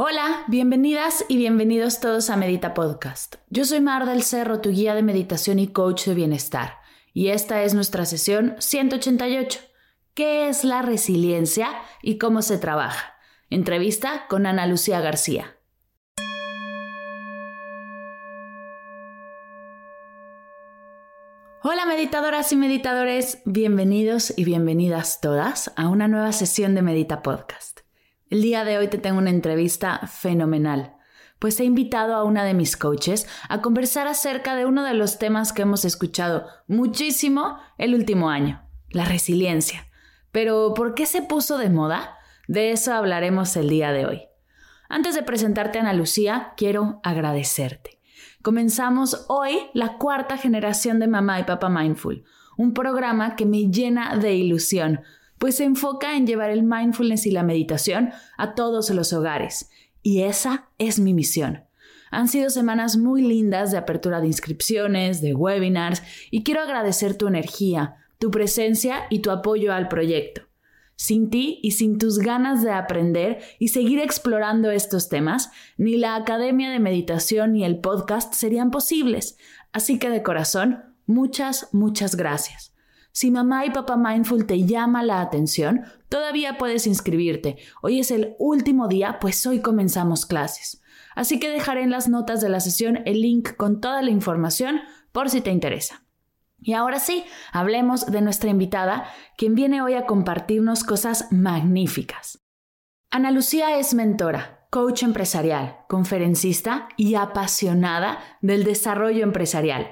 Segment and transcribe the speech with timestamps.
[0.00, 3.34] Hola, bienvenidas y bienvenidos todos a Medita Podcast.
[3.50, 6.74] Yo soy Mar del Cerro, tu guía de meditación y coach de bienestar.
[7.12, 9.58] Y esta es nuestra sesión 188.
[10.14, 13.16] ¿Qué es la resiliencia y cómo se trabaja?
[13.50, 15.56] Entrevista con Ana Lucía García.
[21.64, 27.87] Hola meditadoras y meditadores, bienvenidos y bienvenidas todas a una nueva sesión de Medita Podcast.
[28.30, 30.94] El día de hoy te tengo una entrevista fenomenal,
[31.38, 35.18] pues he invitado a una de mis coaches a conversar acerca de uno de los
[35.18, 39.86] temas que hemos escuchado muchísimo el último año, la resiliencia.
[40.30, 42.18] Pero ¿por qué se puso de moda?
[42.48, 44.22] De eso hablaremos el día de hoy.
[44.90, 47.98] Antes de presentarte a Ana Lucía, quiero agradecerte.
[48.42, 52.24] Comenzamos hoy la cuarta generación de Mamá y Papá Mindful,
[52.58, 55.00] un programa que me llena de ilusión,
[55.38, 59.70] pues se enfoca en llevar el mindfulness y la meditación a todos los hogares.
[60.02, 61.64] Y esa es mi misión.
[62.10, 67.26] Han sido semanas muy lindas de apertura de inscripciones, de webinars, y quiero agradecer tu
[67.26, 70.42] energía, tu presencia y tu apoyo al proyecto.
[70.96, 76.16] Sin ti y sin tus ganas de aprender y seguir explorando estos temas, ni la
[76.16, 79.36] Academia de Meditación ni el podcast serían posibles.
[79.72, 82.74] Así que de corazón, muchas, muchas gracias.
[83.18, 87.56] Si mamá y papá mindful te llama la atención, todavía puedes inscribirte.
[87.82, 90.80] Hoy es el último día, pues hoy comenzamos clases.
[91.16, 94.82] Así que dejaré en las notas de la sesión el link con toda la información
[95.10, 96.04] por si te interesa.
[96.60, 102.38] Y ahora sí, hablemos de nuestra invitada, quien viene hoy a compartirnos cosas magníficas.
[103.10, 109.88] Ana Lucía es mentora, coach empresarial, conferencista y apasionada del desarrollo empresarial.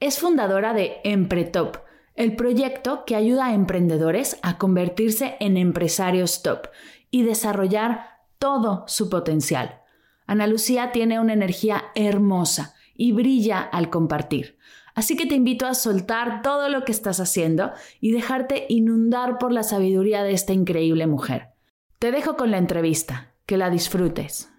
[0.00, 1.85] Es fundadora de Empretop,
[2.16, 6.68] el proyecto que ayuda a emprendedores a convertirse en empresarios top
[7.10, 9.80] y desarrollar todo su potencial.
[10.26, 14.58] Ana Lucía tiene una energía hermosa y brilla al compartir.
[14.94, 19.52] Así que te invito a soltar todo lo que estás haciendo y dejarte inundar por
[19.52, 21.50] la sabiduría de esta increíble mujer.
[21.98, 23.32] Te dejo con la entrevista.
[23.46, 24.50] Que la disfrutes.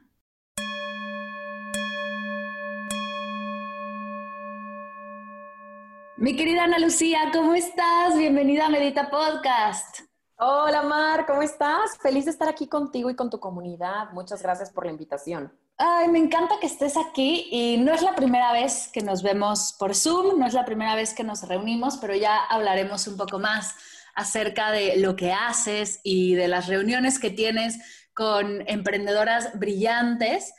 [6.20, 8.18] Mi querida Ana Lucía, ¿cómo estás?
[8.18, 10.00] Bienvenida a Medita Podcast.
[10.38, 11.96] Hola Mar, ¿cómo estás?
[12.02, 14.10] Feliz de estar aquí contigo y con tu comunidad.
[14.14, 15.54] Muchas gracias por la invitación.
[15.78, 19.76] Ay, me encanta que estés aquí y no es la primera vez que nos vemos
[19.78, 23.38] por Zoom, no es la primera vez que nos reunimos, pero ya hablaremos un poco
[23.38, 23.76] más
[24.16, 27.78] acerca de lo que haces y de las reuniones que tienes
[28.16, 30.52] con emprendedoras brillantes.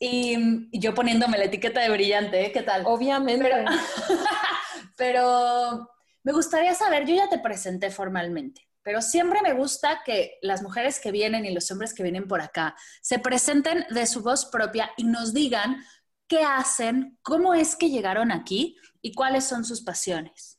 [0.00, 2.52] Y, yo poniéndome la etiqueta de brillante, ¿eh?
[2.52, 2.82] ¿qué tal?
[2.86, 3.46] Obviamente.
[3.46, 3.64] Pero,
[4.96, 5.90] pero
[6.22, 11.00] me gustaría saber, yo ya te presenté formalmente, pero siempre me gusta que las mujeres
[11.00, 14.90] que vienen y los hombres que vienen por acá se presenten de su voz propia
[14.96, 15.84] y nos digan
[16.28, 20.58] qué hacen, cómo es que llegaron aquí y cuáles son sus pasiones.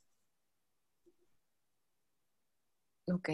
[3.10, 3.30] Ok,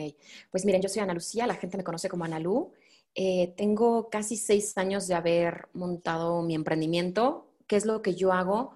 [0.51, 2.73] pues miren, yo soy Ana Lucía, la gente me conoce como Ana Lu.
[3.15, 7.51] Eh, tengo casi seis años de haber montado mi emprendimiento.
[7.67, 8.75] ¿Qué es lo que yo hago?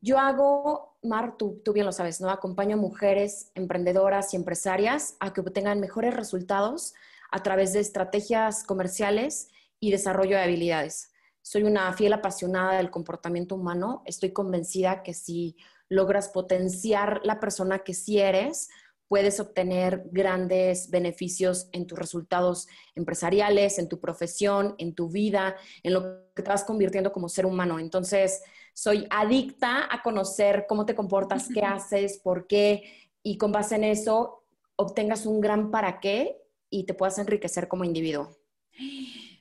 [0.00, 2.30] Yo hago, Mar, tú, bien lo sabes, ¿no?
[2.30, 6.94] Acompaño a mujeres emprendedoras y empresarias a que obtengan mejores resultados
[7.30, 9.48] a través de estrategias comerciales
[9.80, 11.12] y desarrollo de habilidades.
[11.42, 14.02] Soy una fiel apasionada del comportamiento humano.
[14.04, 15.56] Estoy convencida que si
[15.88, 18.68] logras potenciar la persona que sí eres,
[19.08, 25.92] puedes obtener grandes beneficios en tus resultados empresariales, en tu profesión, en tu vida, en
[25.92, 27.78] lo que te vas convirtiendo como ser humano.
[27.78, 28.42] Entonces,
[28.76, 33.84] soy adicta a conocer cómo te comportas, qué haces, por qué, y con base en
[33.84, 34.44] eso
[34.76, 36.36] obtengas un gran para qué
[36.68, 38.36] y te puedas enriquecer como individuo.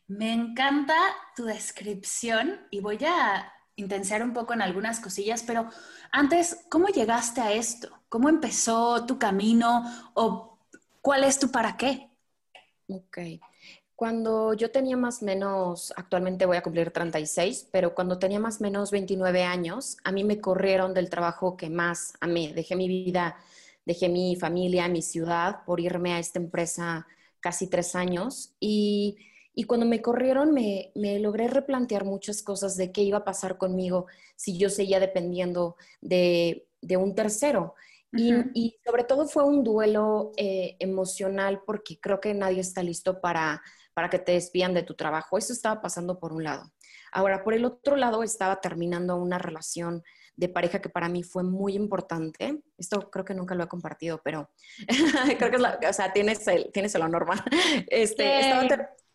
[0.07, 0.95] Me encanta
[1.35, 5.69] tu descripción y voy a intensiar un poco en algunas cosillas, pero
[6.13, 7.89] antes, ¿cómo llegaste a esto?
[8.07, 9.83] ¿Cómo empezó tu camino
[10.13, 10.59] o
[11.01, 12.09] cuál es tu para qué?
[12.87, 13.17] Ok.
[13.95, 18.59] Cuando yo tenía más o menos, actualmente voy a cumplir 36, pero cuando tenía más
[18.59, 22.51] o menos 29 años, a mí me corrieron del trabajo que más amé.
[22.53, 23.37] Dejé mi vida,
[23.85, 27.07] dejé mi familia, mi ciudad por irme a esta empresa
[27.39, 29.17] casi tres años y,
[29.67, 34.57] cuando me corrieron me, logré replantear muchas cosas de qué iba a pasar conmigo si
[34.57, 36.67] yo seguía dependiendo de,
[36.99, 37.75] un tercero.
[38.11, 43.61] y, sobre todo fue un duelo eh, emocional porque creo que nadie está listo para,
[43.95, 45.37] para que te despidan de tu trabajo.
[45.37, 46.71] Eso estaba pasando por un lado.
[47.11, 50.03] Ahora, por el otro lado, estaba terminando una relación
[50.35, 52.61] de pareja que para mí fue muy importante.
[52.77, 54.51] Esto creo que nunca lo he compartido, pero
[55.39, 57.25] creo que es la, o sea, tienes el, tienes el honor,
[57.87, 58.41] Este,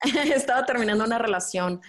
[0.34, 1.82] estaba, terminando una relación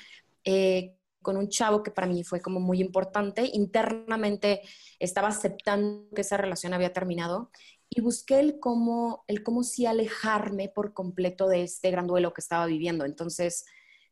[0.43, 3.49] eh, con un chavo que para mí fue como muy importante.
[3.53, 4.61] Internamente
[4.99, 7.51] estaba aceptando que esa relación había terminado
[7.93, 12.41] y busqué el cómo, el cómo sí alejarme por completo de este gran duelo que
[12.41, 13.05] estaba viviendo.
[13.05, 13.65] Entonces,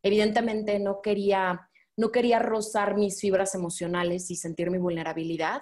[0.03, 5.61] evidentemente no quería no quería rozar mis fibras emocionales y sentir mi vulnerabilidad.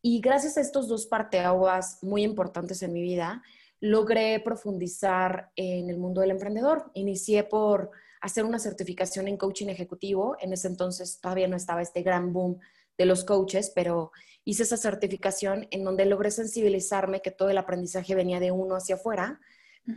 [0.00, 3.42] Y gracias a estos dos parteaguas muy importantes en mi vida,
[3.80, 6.92] logré profundizar en el mundo del emprendedor.
[6.94, 10.36] Inicié por hacer una certificación en coaching ejecutivo.
[10.38, 12.60] En ese entonces todavía no estaba este gran boom
[12.98, 14.12] de los coaches, pero
[14.44, 18.96] hice esa certificación en donde logré sensibilizarme que todo el aprendizaje venía de uno hacia
[18.96, 19.40] afuera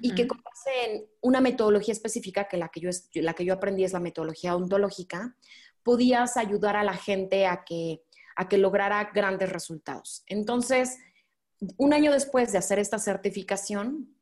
[0.01, 0.39] y que con
[0.83, 4.56] en una metodología específica, que la que, yo, la que yo aprendí es la metodología
[4.56, 5.36] ontológica,
[5.83, 8.01] podías ayudar a la gente a que,
[8.36, 10.24] a que lograra grandes resultados.
[10.25, 10.97] Entonces,
[11.77, 14.15] un año después de hacer esta certificación,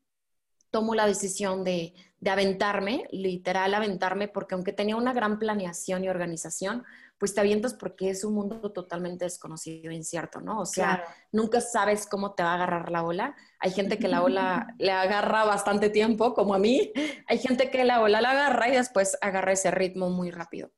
[0.69, 6.09] tomo la decisión de, de, aventarme, literal aventarme, porque aunque tenía una gran planeación y
[6.09, 6.83] organización,
[7.23, 10.59] pues te avientas porque es un mundo totalmente desconocido e incierto, ¿no?
[10.59, 13.33] O sea, nunca sabes cómo te va a agarrar la ola.
[13.59, 16.91] Hay gente que la ola le agarra bastante tiempo, como a mí.
[17.29, 20.73] Hay gente que la ola la agarra y después agarra ese ritmo muy rápido.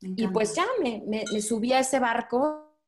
[0.00, 2.78] Y pues ya me, me, subí a ese barco.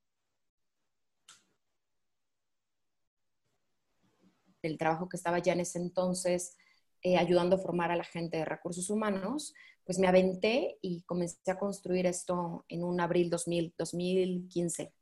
[4.62, 6.56] El trabajo que estaba ya en ese entonces
[7.02, 9.52] eh, ayudando a formar a la gente de recursos humanos,
[9.90, 14.94] pues me aventé y comencé a construir esto en un abril 2000, 2015.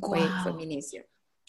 [0.00, 1.02] Fue, fue mi inicio.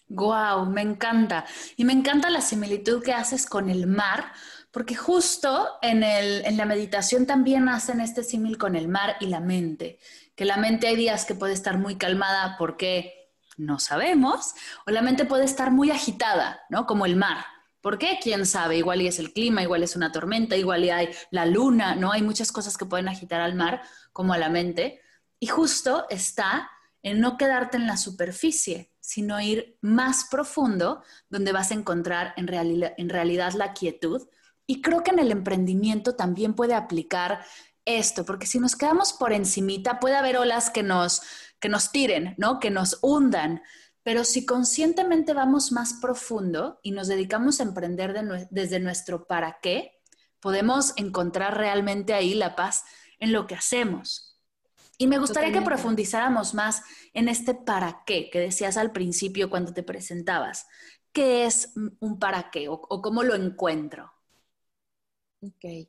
[0.08, 1.46] Wow, me encanta.
[1.78, 4.32] Y me encanta la similitud que haces con el mar,
[4.72, 6.00] porque justo en,
[6.58, 10.00] la meditación también hacen este símil con el mar y la mente,
[10.36, 14.56] que la mente hay días que puede estar muy calmada porque no sabemos,
[14.88, 16.88] o la mente puede estar muy agitada, ¿no?
[16.88, 17.46] Como el mar.
[17.84, 18.18] ¿Por qué?
[18.22, 18.78] ¿Quién sabe?
[18.78, 22.14] Igual y es el clima, igual es una tormenta, igual y hay la luna, ¿no?
[22.14, 23.82] Hay muchas cosas que pueden agitar al mar
[24.14, 25.02] como a la mente.
[25.38, 26.72] Y justo está
[27.02, 32.48] en no quedarte en la superficie, sino ir más profundo, donde vas a encontrar en,
[32.48, 34.30] realidad la quietud,
[34.66, 37.44] y creo que en el emprendimiento también puede aplicar
[37.84, 41.22] esto, porque si nos quedamos por encimita, puede haber olas que nos,
[41.60, 42.62] que nos tiren, ¿no?
[42.62, 43.62] Que nos hundan.
[44.04, 48.14] Pero si conscientemente vamos más profundo y nos dedicamos a emprender
[48.52, 50.02] desde nuestro para qué,
[50.40, 52.84] podemos encontrar realmente ahí la paz
[53.20, 54.38] en lo que hacemos.
[54.98, 56.84] Y me gustaría que profundizáramos más
[57.14, 60.68] en este para qué que decías al principio cuando te presentabas.
[61.12, 64.12] ¿Qué es un para qué o cómo lo encuentro?
[65.42, 65.88] Ok.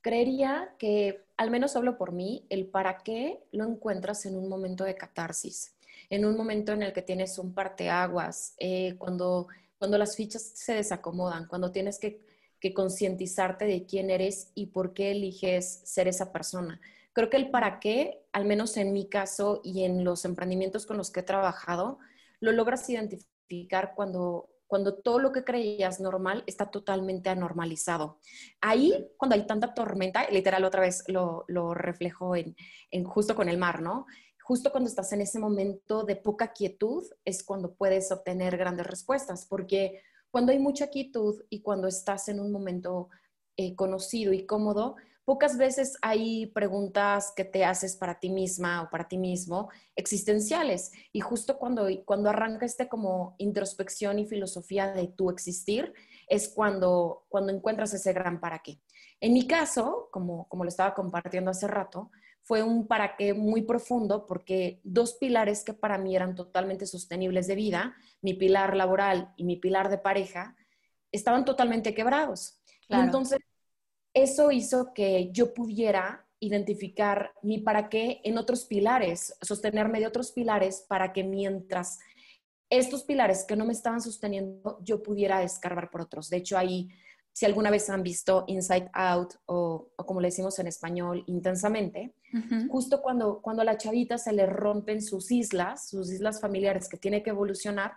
[0.00, 4.84] Creería que, al menos hablo por mí, el para qué lo encuentras en un momento
[4.84, 5.71] de catarsis,
[6.12, 9.48] en un momento en el que tienes un parteaguas, eh, cuando,
[9.78, 12.20] cuando las fichas se desacomodan, cuando tienes que,
[12.60, 16.78] que concientizarte de quién eres y por qué eliges ser esa persona.
[17.14, 20.98] Creo que el para qué, al menos en mi caso y en los emprendimientos con
[20.98, 21.98] los que he trabajado,
[22.40, 28.20] lo logras identificar cuando cuando todo lo que creías normal está totalmente anormalizado.
[28.62, 32.56] Ahí, cuando hay tanta tormenta, literal otra vez lo, lo reflejo en,
[32.90, 34.06] en, justo con el mar, ¿no?
[34.52, 39.46] Justo cuando estás en ese momento de poca quietud es cuando puedes obtener grandes respuestas,
[39.46, 43.08] porque cuando hay mucha quietud y cuando estás en un momento
[43.56, 48.90] eh, conocido y cómodo, pocas veces hay preguntas que te haces para ti misma o
[48.90, 50.92] para ti mismo existenciales.
[51.14, 55.94] Y justo cuando, cuando arranca este como introspección y filosofía de tu existir,
[56.28, 58.82] es cuando, cuando encuentras ese gran para qué.
[59.18, 62.10] En mi caso, como, como lo estaba compartiendo hace rato,
[62.42, 67.46] fue un para qué muy profundo porque dos pilares que para mí eran totalmente sostenibles
[67.46, 70.56] de vida, mi pilar laboral y mi pilar de pareja,
[71.12, 72.58] estaban totalmente quebrados.
[72.88, 73.38] entonces
[74.14, 80.32] eso hizo que yo pudiera identificar mi para qué en otros pilares, sostenerme de otros
[80.32, 82.00] pilares para que mientras
[82.68, 86.30] estos pilares que no me estaban sosteniendo, yo pudiera escarbar por otros.
[86.30, 86.88] De hecho, ahí,
[87.32, 92.14] si alguna vez han visto Inside Out o, como le decimos en español, intensamente,
[92.68, 96.96] justo cuando, cuando a la chavita se le rompen sus islas, sus islas familiares que
[96.96, 97.94] tiene que evolucionar,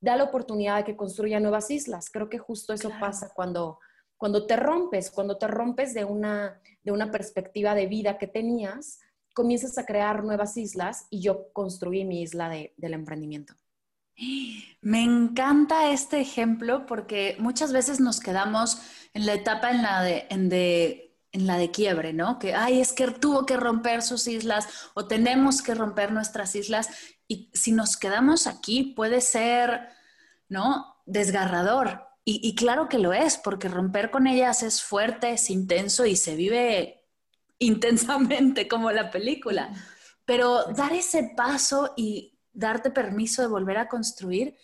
[0.00, 2.10] da la oportunidad de que construya nuevas islas.
[2.10, 3.78] Creo que justo eso pasa cuando
[4.16, 9.00] cuando te rompes, cuando te rompes de una, de una perspectiva de vida que tenías,
[9.34, 13.54] comienzas a crear nuevas islas y yo construí mi isla del emprendimiento.
[14.80, 18.80] Me encanta este ejemplo porque muchas veces nos quedamos
[19.14, 22.38] en la etapa en la de, en de, en la de quiebre, ¿no?
[22.38, 26.88] Que, ay, es que tuvo que romper sus islas o tenemos que romper nuestras islas.
[27.28, 29.88] Y si nos quedamos aquí puede ser,
[30.48, 30.96] ¿no?
[31.04, 32.06] Desgarrador.
[32.28, 36.34] Y, claro que lo es, porque romper con ellas es fuerte, es intenso y se
[36.34, 37.04] vive
[37.60, 39.70] intensamente como la película.
[40.24, 44.56] Pero dar ese paso y darte permiso de volver a construir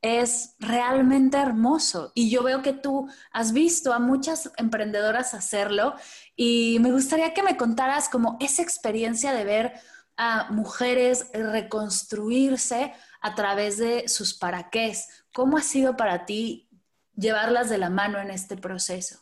[0.00, 2.12] es realmente hermoso.
[2.14, 5.94] Y yo veo que tú has visto a muchas emprendedoras hacerlo
[6.36, 9.72] y me gustaría que me contaras como esa experiencia de ver
[10.16, 15.24] a mujeres reconstruirse a través de sus paraqués.
[15.32, 16.68] ¿Cómo ha sido para ti
[17.16, 19.20] llevarlas de la mano en este proceso?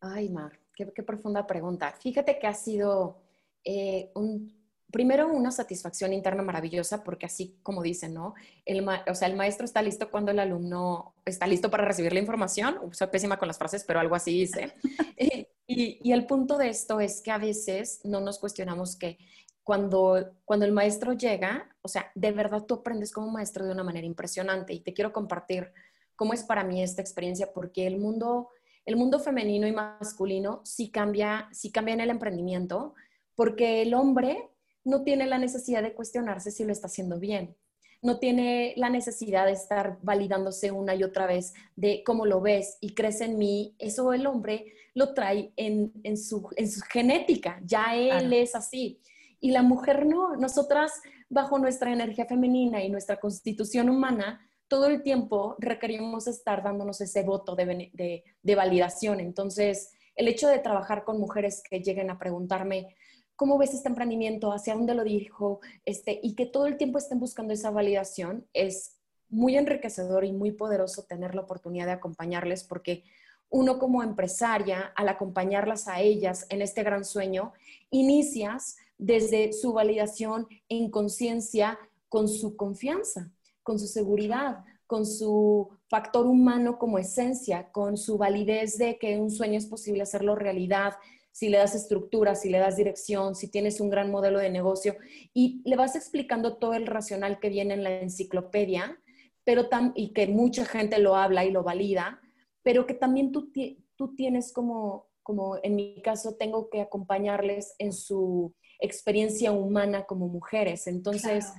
[0.00, 1.92] Ay, Mar, qué, profunda pregunta.
[1.92, 3.22] Fíjate que ha sido
[3.64, 4.55] eh, un,
[4.90, 8.34] primero una satisfacción interna maravillosa, porque así como dicen, ¿no?
[8.64, 12.20] El, o sea, el maestro está listo cuando el alumno está listo para recibir la
[12.20, 12.78] información.
[12.92, 14.74] Soy pésima con las frases, pero algo así dice.
[15.66, 19.18] y, y, el punto de esto es que a veces no nos cuestionamos que
[19.66, 23.82] cuando, cuando el maestro llega, o sea, de verdad tú aprendes como maestro de una
[23.82, 24.72] manera impresionante.
[24.72, 25.72] Y te quiero compartir
[26.14, 28.50] cómo es para mí esta experiencia, porque el mundo,
[28.84, 32.94] el mundo femenino y masculino sí cambia, sí cambia en el emprendimiento,
[33.34, 34.50] porque el hombre
[34.86, 37.56] no tiene la necesidad de cuestionarse si lo está haciendo bien.
[38.02, 42.78] No tiene la necesidad de estar validándose una y otra vez de cómo lo ves
[42.80, 43.74] y crees en mí.
[43.78, 46.48] Eso el hombre lo trae en, su,
[46.90, 49.00] genética, ya él es así.
[49.40, 50.36] Y la mujer no.
[50.36, 50.92] Nosotras,
[51.28, 57.22] bajo nuestra energía femenina y nuestra constitución humana, todo el tiempo requerimos estar dándonos ese
[57.22, 58.24] voto de,
[58.56, 59.20] validación.
[59.20, 62.96] Entonces, el hecho de trabajar con mujeres que lleguen a preguntarme,
[63.36, 64.52] ¿cómo ves este emprendimiento?
[64.52, 65.60] ¿Hacia dónde lo dirijo?
[65.84, 68.96] Este, y que todo el tiempo estén buscando esa validación, es
[69.28, 73.04] muy enriquecedor y muy poderoso tener la oportunidad de acompañarles porque
[73.48, 77.52] uno como empresaria, al acompañarlas a ellas en este gran sueño,
[77.90, 81.78] inicias desde su validación en conciencia
[82.08, 83.30] con su confianza
[83.66, 89.32] con su seguridad, con su factor humano como esencia, con su validez de que un
[89.32, 90.92] sueño es posible hacerlo realidad,
[91.36, 94.96] si le das estructura, si le das dirección, si tienes un gran modelo de negocio
[95.34, 98.98] y le vas explicando todo el racional que viene en la enciclopedia,
[99.44, 102.22] pero y que mucha gente lo habla y lo valida,
[102.62, 103.52] pero que también tú,
[103.96, 110.28] tú tienes como, como en mi caso, tengo que acompañarles en su experiencia humana como
[110.28, 110.86] mujeres.
[110.86, 111.52] Entonces,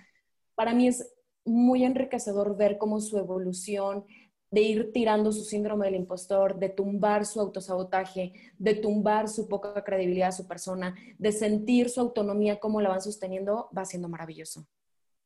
[0.56, 1.14] para mí es
[1.46, 4.06] muy enriquecedor ver cómo su evolución
[4.50, 9.84] de ir tirando su síndrome del impostor, de tumbar su autosabotaje, de tumbar su poca
[9.84, 14.68] credibilidad a su persona, de sentir su autonomía, cómo la van sosteniendo, va siendo maravilloso.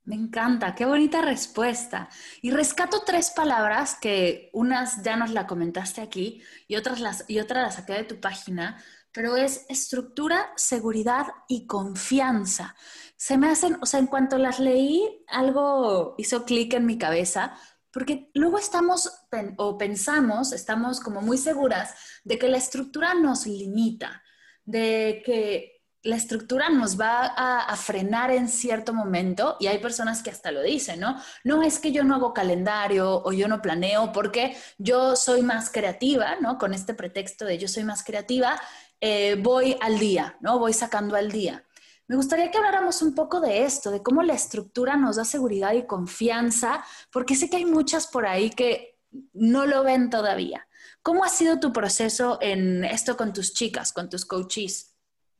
[0.04, 2.10] Me encanta, qué bonita respuesta.
[2.42, 7.40] Y rescato tres palabras que unas ya nos la comentaste aquí y otras las, y
[7.40, 12.76] otra las saqué de tu página, pero es estructura, seguridad y confianza.
[13.16, 17.56] Se me hacen, o sea, en cuanto las leí, algo hizo clic en mi cabeza,
[17.92, 19.12] porque luego estamos
[19.58, 21.94] o pensamos, estamos como muy seguras
[22.24, 24.24] de que la estructura nos limita,
[24.64, 30.24] de que la estructura nos va a, a, frenar en cierto momento y hay personas
[30.24, 31.22] que hasta lo dicen, ¿no?
[31.44, 35.70] No es que yo no hago calendario o yo no planeo porque yo soy más
[35.70, 36.58] creativa, ¿no?
[36.58, 38.60] Con este pretexto de yo soy más creativa
[39.02, 40.60] eh, voy al día, ¿no?
[40.60, 41.64] Voy sacando al día.
[42.12, 45.72] Me gustaría que habláramos un poco de esto, de cómo la estructura nos da seguridad
[45.72, 49.00] y confianza, porque sé que hay muchas por ahí que
[49.32, 50.68] no lo ven todavía.
[51.04, 54.91] ¿Cómo ha sido tu proceso en esto con tus chicas, con tus coaches?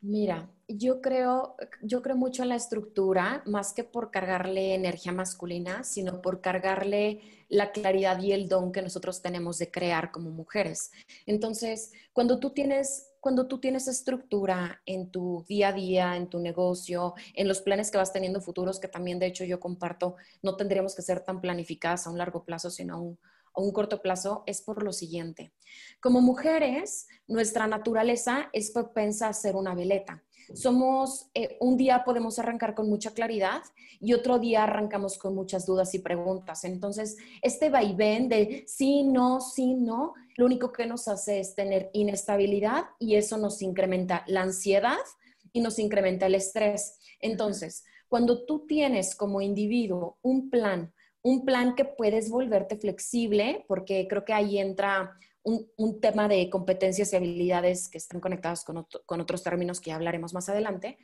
[0.04, 5.84] Mira, yo creo, yo creo mucho en la estructura, más que por cargarle energía masculina,
[5.84, 10.92] sino por cargarle la claridad y el don que nosotros tenemos de crear como mujeres.
[11.28, 16.40] Entonces, cuando tú tienes cuando tú tienes estructura en tu día a día, en tu
[16.40, 20.56] negocio, en los planes que vas teniendo futuros, que también de hecho yo comparto, no
[20.56, 23.20] tendríamos que ser tan planificadas a un largo plazo, sino a un,
[23.54, 25.54] a un corto plazo, es por lo siguiente.
[26.00, 32.40] Como mujeres, nuestra naturaleza es propensa a ser una veleta somos, eh, un día podemos
[32.40, 33.62] arrancar con mucha claridad
[34.00, 36.64] y otro día arrancamos con muchas dudas y preguntas.
[36.64, 41.90] Entonces, este vaivén de sí, no, sí, no, lo único que nos hace es tener
[41.94, 44.98] inestabilidad y eso nos incrementa la ansiedad
[45.54, 47.00] y nos incrementa el estrés.
[47.20, 54.08] Entonces, cuando tú tienes como individuo un plan, un plan que puedes volverte flexible, porque
[54.10, 59.22] creo que ahí entra un, tema de competencias y habilidades que están conectados con, con
[59.22, 60.98] otros términos que hablaremos más adelante,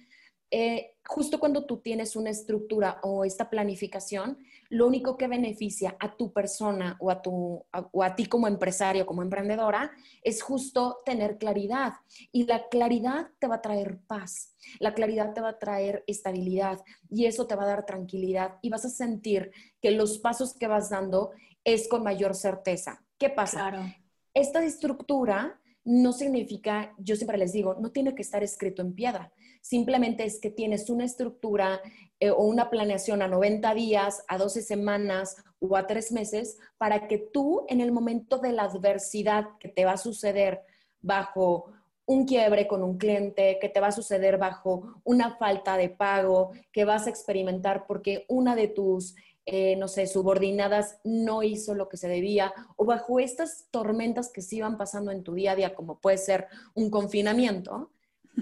[0.49, 4.37] eh, justo cuando tú tienes una estructura o esta planificación,
[4.69, 9.05] lo único que beneficia a tu persona o a, tu, o a ti como empresario,
[9.05, 11.93] como emprendedora, es justo tener claridad.
[12.31, 16.81] Y la claridad te va a traer paz, la claridad te va a traer estabilidad
[17.09, 19.51] y eso te va a dar tranquilidad y vas a sentir
[19.81, 21.31] que los pasos que vas dando
[21.63, 23.03] es con mayor certeza.
[23.17, 23.95] ¿Qué pasa?
[24.33, 29.31] Esta estructura no significa, yo siempre les digo, no tiene que estar escrito en piedra.
[29.67, 31.81] Simplemente es que tienes una estructura
[32.21, 37.09] eh, o una planeación a 90 días, a 12 semanas o a 3 meses para
[37.09, 40.61] que tú en el momento de la adversidad que te va a suceder
[41.01, 41.73] bajo
[42.05, 46.51] un quiebre con un cliente, que te va a suceder bajo una falta de pago,
[46.71, 51.89] que vas a experimentar porque una de tus eh, no sé, subordinadas no hizo lo
[51.89, 55.55] que se debía, o bajo estas tormentas que se iban pasando en tu día a
[55.55, 57.91] día, como puede ser un confinamiento,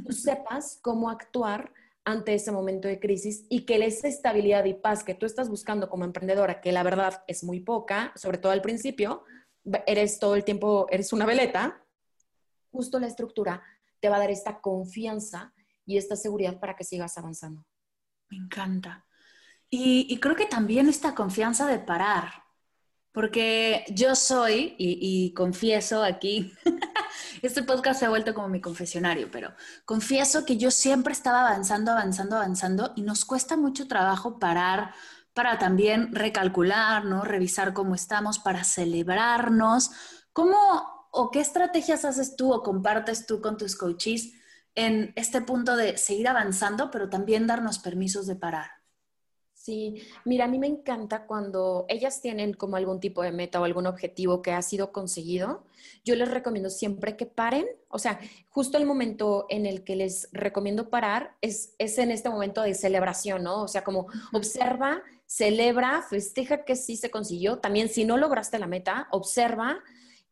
[0.04, 1.72] tú sepas cómo actuar
[2.04, 5.90] ante ese momento de crisis y que esa estabilidad y paz que tú estás buscando
[5.90, 9.24] como emprendedora, que la verdad es muy poca, sobre todo al principio,
[9.88, 11.84] eres todo el tiempo, eres una veleta,
[12.72, 13.64] justo la estructura
[14.00, 15.54] te va a dar esta confianza
[15.86, 17.66] y esta seguridad para que sigas avanzando.
[18.30, 19.06] Me encanta.
[19.70, 22.44] Y, creo que también esta confianza de parar,
[23.12, 26.54] porque yo soy, y, confieso aquí,
[27.42, 29.54] este podcast se ha vuelto como mi confesionario, pero
[29.86, 34.94] confieso que yo siempre estaba avanzando, avanzando, avanzando y nos cuesta mucho trabajo parar
[35.36, 37.24] para también recalcular, ¿no?
[37.24, 39.92] Revisar cómo estamos, para celebrarnos.
[40.32, 40.58] ¿Cómo
[41.12, 44.32] o qué estrategias haces tú o compartes tú con tus coaches
[44.76, 48.75] en este punto de seguir avanzando, pero también darnos permisos de parar?
[49.66, 49.96] Sí,
[50.26, 53.88] mira, a mí me encanta cuando ellas tienen como algún tipo de meta o algún
[53.88, 55.64] objetivo que ha sido conseguido.
[56.04, 58.20] Yo les recomiendo siempre que paren, o sea,
[58.50, 62.76] justo el momento en el que les recomiendo parar es, es en este momento de
[62.76, 63.64] celebración, ¿no?
[63.64, 67.58] O sea, como observa, celebra, festeja que sí se consiguió.
[67.58, 69.80] También si no lograste la meta, observa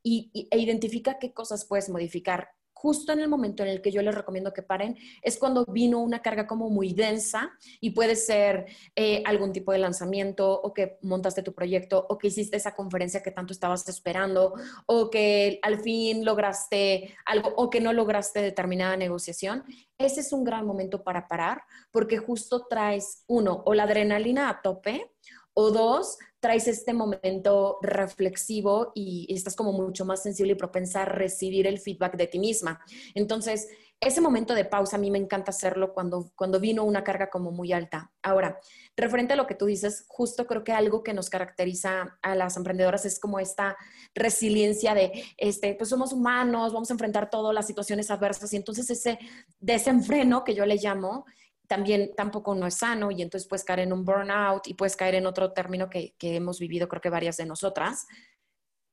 [0.03, 2.49] y, e identifica qué cosas puedes modificar
[2.83, 6.01] justo en el momento en el que yo les recomiendo que paren, es cuando vino
[6.01, 10.97] una carga como muy densa y puede ser eh, algún tipo de lanzamiento o que
[11.01, 15.79] montaste tu proyecto o que hiciste esa conferencia que tanto estabas esperando o que al
[15.79, 19.63] fin lograste algo o que no lograste determinada negociación.
[19.97, 24.61] Ese es un gran momento para parar porque justo traes, uno, o la adrenalina a
[24.61, 25.09] tope
[25.53, 31.05] o dos, traes este momento reflexivo y estás como mucho más sensible y propensa a
[31.05, 32.81] recibir el feedback de ti misma.
[33.15, 33.69] Entonces,
[34.01, 37.51] ese momento de pausa a mí me encanta hacerlo cuando, cuando vino una carga como
[37.51, 38.11] muy alta.
[38.21, 38.59] Ahora,
[38.97, 42.57] referente a lo que tú dices, justo creo que algo que nos caracteriza a las
[42.57, 43.77] emprendedoras es como esta
[44.13, 48.89] resiliencia de, este, pues somos humanos, vamos a enfrentar todas las situaciones adversas y entonces
[48.89, 49.17] ese
[49.59, 51.25] desenfreno que yo le llamo,
[51.73, 55.15] también tampoco no es sano y entonces puedes caer en un burnout y puedes caer
[55.15, 58.05] en otro término que, hemos vivido creo que varias de nosotras.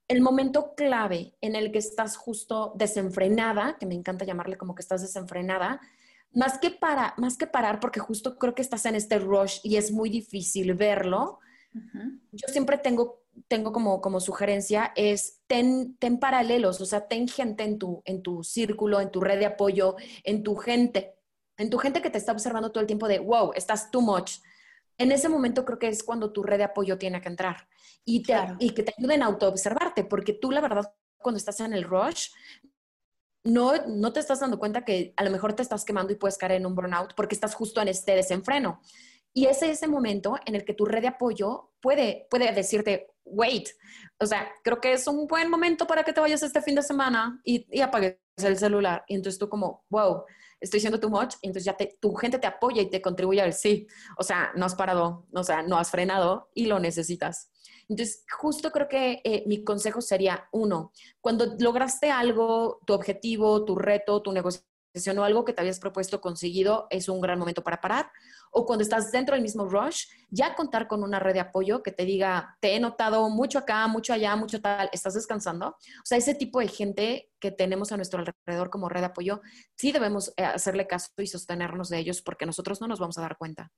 [0.09, 4.81] El momento clave en el que estás justo desenfrenada, que me encanta llamarle como que
[4.81, 5.79] estás desenfrenada,
[6.33, 9.77] más que, para, más que parar, porque justo creo que estás en este rush y
[9.77, 11.39] es muy difícil verlo,
[12.33, 17.63] yo siempre tengo, tengo como, como sugerencia es ten, ten paralelos, o sea, ten gente
[17.63, 21.20] en tu, en tu círculo, en tu red de apoyo, en tu gente
[21.61, 24.39] en tu gente que te está observando todo el tiempo de, wow, estás too much.
[24.97, 27.69] En ese momento creo que es cuando tu red de apoyo tiene que entrar
[28.05, 28.25] y,
[28.59, 32.29] y que te ayuden a autoobservarte, porque tú la verdad cuando estás en el rush,
[33.45, 36.39] no, no te estás dando cuenta que a lo mejor te estás quemando y puedes
[36.39, 38.81] caer en un burnout porque estás justo en este desenfreno.
[39.33, 43.09] Y ese es ese momento en el que tu red de apoyo puede, puede decirte,
[43.25, 43.69] wait,
[44.19, 46.83] o sea, creo que es un buen momento para que te vayas este fin de
[46.83, 49.05] semana y, y apagues el celular.
[49.07, 50.25] Y entonces tú como, wow,
[50.61, 53.41] estoy siendo too much, y entonces ya te, tu gente te apoya y te contribuye
[53.41, 53.87] al sí.
[54.17, 57.51] O sea, no has parado, o sea, no has frenado y lo necesitas.
[57.89, 63.75] Entonces, justo creo que eh, mi consejo sería, uno, cuando lograste algo, tu objetivo, tu
[63.75, 64.63] reto, tu negocio,
[64.95, 68.11] o algo que te habías propuesto conseguido, es un gran momento para parar.
[68.51, 71.93] O cuando estás dentro del mismo rush, ya contar con una red de apoyo que
[71.93, 75.69] te diga, te he notado mucho acá, mucho allá, mucho tal, ¿estás descansando?
[75.69, 79.41] O sea, ese tipo de gente que tenemos a nuestro alrededor como red de apoyo,
[79.77, 83.23] sí debemos eh, hacerle caso y sostenernos de ellos porque nosotros no nos vamos a
[83.23, 83.71] dar cuenta.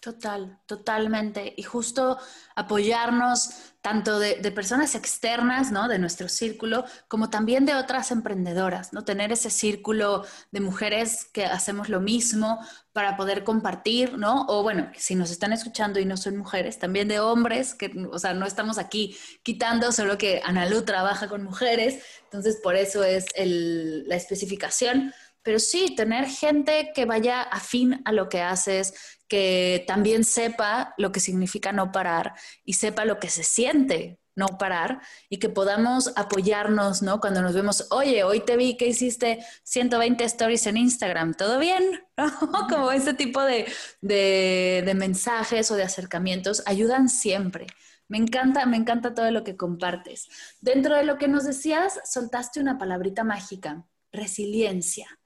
[0.00, 1.54] Total, totalmente.
[1.56, 2.18] Y justo
[2.54, 5.88] apoyarnos tanto de, personas externas, ¿no?
[5.88, 9.04] De nuestro círculo, como también de otras emprendedoras, ¿no?
[9.04, 12.60] Tener ese círculo de mujeres que hacemos lo mismo
[12.92, 14.46] para poder compartir, ¿no?
[14.48, 18.18] O bueno, si nos están escuchando y no son mujeres, también de hombres, que, o
[18.18, 23.26] sea, no estamos aquí quitando, solo que Analu trabaja con mujeres, entonces por eso es
[23.36, 25.12] la especificación
[25.48, 28.92] pero sí, tener gente que vaya afín a lo que haces,
[29.28, 32.34] que también sepa lo que significa no parar
[32.66, 37.18] y sepa lo que se siente no parar y que podamos apoyarnos, ¿no?
[37.18, 41.82] Cuando nos vemos, oye, hoy te vi que hiciste 120 stories en Instagram, ¿todo bien?
[42.68, 47.68] Como ese tipo de, de, mensajes o de acercamientos ayudan siempre.
[48.06, 50.28] Me encanta, me encanta todo lo que compartes.
[50.60, 55.17] Dentro de lo que nos decías, soltaste una palabrita mágica, resiliencia.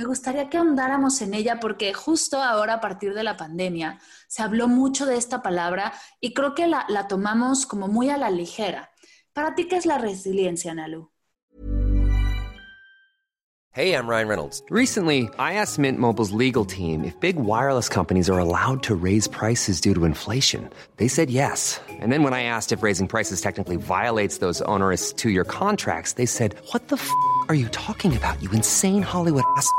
[0.00, 4.42] Me gustaría que ahondáramos en ella porque justo ahora, a partir de la pandemia, se
[4.42, 8.30] habló mucho de esta palabra y creo que la, la tomamos como muy a la
[8.30, 8.92] ligera.
[9.34, 11.10] ¿Para ti qué es la resiliencia, Nalu?
[13.72, 14.62] Hey, I'm Ryan Reynolds.
[14.70, 19.28] Recently, I asked Mint Mobile's legal team if big wireless companies are allowed to raise
[19.28, 20.70] prices due to inflation.
[20.96, 21.78] They said yes.
[21.88, 26.26] And then when I asked if raising prices technically violates those onerous two-year contracts, they
[26.26, 27.08] said, "What the f***
[27.48, 28.42] are you talking about?
[28.42, 29.70] You insane Hollywood ass."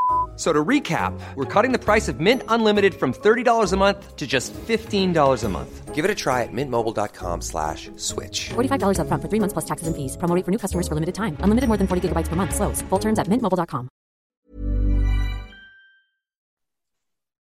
[0.41, 4.25] So to recap, we're cutting the price of Mint Unlimited from $30 a month to
[4.25, 5.93] just $15 a month.
[5.93, 8.49] Give it a try at mintmobile.com slash switch.
[8.49, 10.17] $45 up front for three months plus taxes and fees.
[10.17, 11.37] Promo for new customers for limited time.
[11.41, 12.55] Unlimited more than 40 gigabytes per month.
[12.55, 12.81] Slows.
[12.89, 13.87] Full terms at mintmobile.com.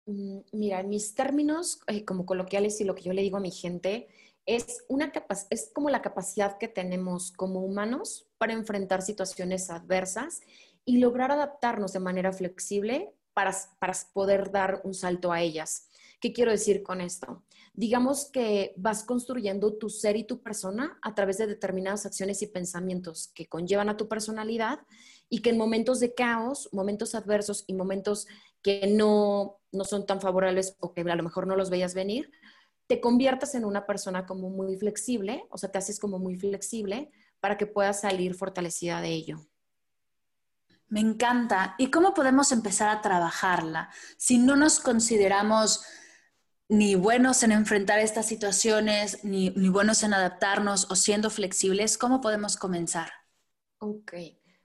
[0.07, 3.41] Mm, mira, en mis términos eh, como coloquiales y lo que yo le digo a
[3.41, 4.07] mi gente
[4.47, 5.11] es, una
[5.51, 10.41] es como la capacidad que tenemos como humanos para enfrentar situaciones adversas
[10.87, 15.89] y lograr adaptarnos de manera flexible para, para poder dar un salto a ellas.
[16.21, 17.43] ¿Qué quiero decir con esto?
[17.73, 22.47] Digamos que vas construyendo tu ser y tu persona a través de determinadas acciones y
[22.47, 24.79] pensamientos que conllevan a tu personalidad
[25.29, 28.25] y que en momentos de caos, momentos adversos y momentos
[28.63, 32.31] que no, no son tan favorables o que a lo mejor no los veías venir,
[32.87, 37.11] te conviertas en una persona como muy flexible, o sea, te haces como muy flexible
[37.41, 39.45] para que puedas salir fortalecida de ello.
[40.89, 41.75] Me encanta.
[41.77, 43.89] ¿Y cómo podemos empezar a trabajarla?
[44.17, 45.85] Si no nos consideramos
[46.69, 52.57] ni buenos en enfrentar estas situaciones, ni, buenos en adaptarnos o siendo flexibles, ¿cómo podemos
[52.57, 53.09] comenzar?
[53.79, 54.13] Ok.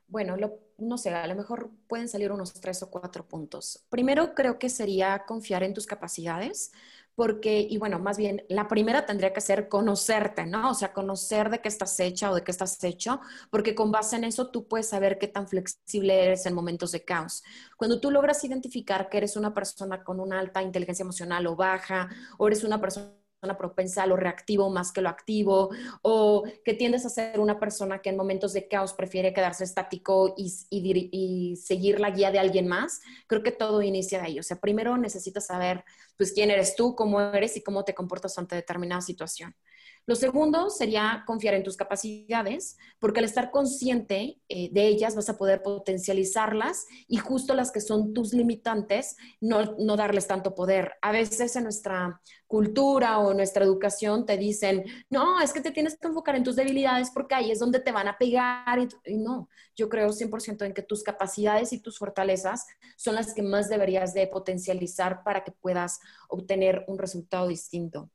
[0.06, 0.36] Bueno,
[0.78, 3.84] no sé, a lo mejor pueden salir unos tres o cuatro puntos.
[3.88, 6.72] Primero, creo que sería confiar en tus capacidades
[7.14, 10.70] porque, y bueno, más bien, la primera tendría que ser conocerte, ¿no?
[10.70, 13.20] O sea, conocer de qué estás hecha o de qué estás hecho,
[13.50, 17.04] porque con base en eso tú puedes saber qué tan flexible eres en momentos de
[17.04, 17.42] caos.
[17.76, 22.08] Cuando tú logras identificar que eres una persona con una alta inteligencia emocional o baja,
[22.38, 25.70] o eres una persona una propensa a lo reactivo más que lo activo,
[26.02, 30.34] o que tiendes a ser una persona que en momentos de caos prefiere quedarse estático
[30.36, 34.38] y, y, seguir la guía de alguien más, creo que todo inicia de ahí.
[34.38, 35.84] O sea, primero necesitas saber,
[36.16, 39.54] pues, quién eres tú, cómo eres y cómo te comportas ante determinada situación.
[40.04, 45.28] Lo segundo sería confiar en tus capacidades, porque al estar consciente eh, de ellas vas
[45.28, 50.94] a poder potencializarlas y justo las que son tus limitantes, no, no darles tanto poder.
[51.02, 55.96] A veces en nuestra cultura o nuestra educación te dicen, no, es que te tienes
[55.96, 58.80] que enfocar en tus debilidades porque ahí es donde te van a pegar.
[58.80, 63.34] Y, y no, yo creo 100% en que tus capacidades y tus fortalezas son las
[63.34, 68.10] que más deberías de potencializar para que puedas obtener un resultado distinto.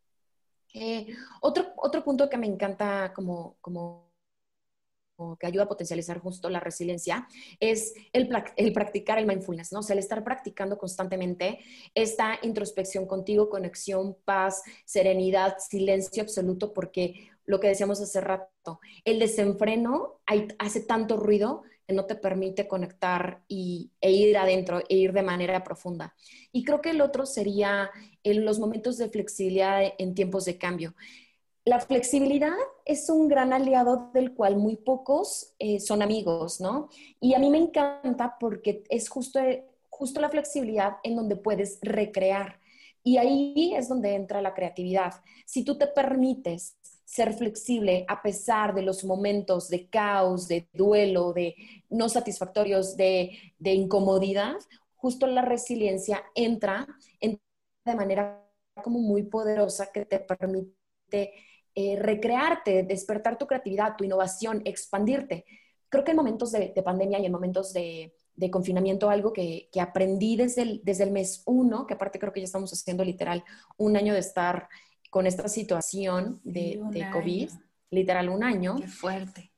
[0.73, 1.07] Eh,
[1.41, 4.07] otro, otro punto que me encanta como, como,
[5.39, 7.27] que ayuda a potencializar justo la resiliencia
[7.59, 9.79] es el, el, practicar el mindfulness, ¿no?
[9.79, 11.59] O sea, el estar practicando constantemente
[11.95, 19.19] esta introspección contigo, conexión, paz, serenidad, silencio absoluto, porque lo que decíamos hace rato, el
[19.19, 20.19] desenfreno
[20.59, 25.63] hace tanto ruido no te permite conectar y, e ir adentro, e ir de manera
[25.63, 26.13] profunda.
[26.51, 27.89] Y creo que el otro sería
[28.23, 30.95] en los momentos de flexibilidad en tiempos de cambio.
[31.65, 36.87] La flexibilidad es un gran aliado del cual muy pocos eh, son amigos, ¿no?
[37.19, 39.41] Y a mí me encanta porque es justo,
[39.89, 42.61] justo la flexibilidad en donde puedes recrear.
[43.03, 45.15] Y ahí es donde entra la creatividad.
[45.45, 46.76] Si tú te permites
[47.07, 51.55] ser flexible a pesar de los momentos de caos, de duelo, de
[51.89, 54.57] no satisfactorios, de, incomodidad,
[54.97, 56.85] justo la resiliencia entra,
[57.21, 58.45] de manera
[58.83, 61.31] como muy poderosa que te permite
[61.73, 65.45] eh, recrearte, despertar tu creatividad, tu innovación, expandirte.
[65.87, 69.79] Creo que en momentos de, pandemia y en momentos de, de confinamiento, algo que, que
[69.79, 73.45] aprendí desde el, desde el mes uno, que aparte creo que ya estamos haciendo literal
[73.77, 74.67] un año de estar
[75.09, 77.49] con esta situación de, de COVID,
[77.91, 78.75] literal un año.
[78.75, 79.51] Qué fuerte.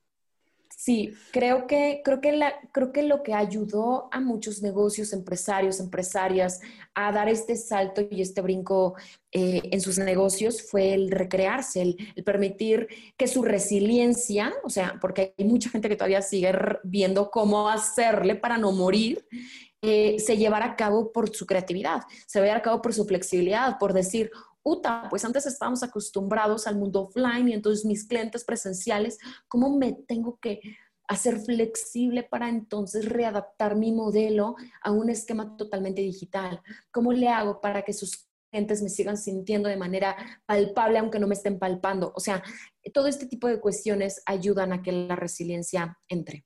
[0.82, 5.78] Sí, creo que, creo, que la, creo que lo que ayudó a muchos negocios, empresarios,
[5.78, 6.62] empresarias
[6.94, 8.94] a dar este salto y este brinco
[9.30, 15.34] eh, en sus negocios fue el recrearse, el, permitir que su resiliencia, o sea, porque
[15.36, 16.50] hay mucha gente que todavía sigue
[16.82, 19.26] viendo cómo hacerle para no morir,
[19.82, 23.78] eh, se llevara a cabo por su creatividad, se llevara a cabo por su flexibilidad,
[23.78, 24.30] por decir,
[24.62, 29.18] Uta, pues antes estábamos acostumbrados al mundo offline y entonces mis clientes presenciales,
[29.48, 30.60] ¿cómo me tengo que
[31.08, 36.62] hacer flexible para entonces readaptar mi modelo a un esquema totalmente digital?
[36.90, 41.26] ¿Cómo le hago para que sus clientes me sigan sintiendo de manera palpable aunque no
[41.26, 42.12] me estén palpando?
[42.14, 42.42] O sea,
[42.92, 46.44] todo este tipo de cuestiones ayudan a que la resiliencia entre.